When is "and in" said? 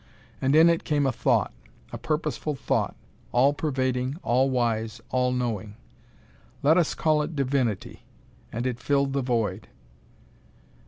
0.41-0.67